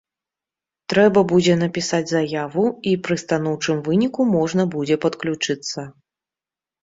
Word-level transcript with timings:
Трэба 0.91 1.21
будзе 1.31 1.53
напісаць 1.63 2.07
заяву, 2.11 2.63
і 2.91 2.93
пры 3.07 3.15
станоўчым 3.23 3.77
выніку 3.89 4.21
можна 4.37 4.63
будзе 4.77 4.95
падключыцца. 5.03 5.79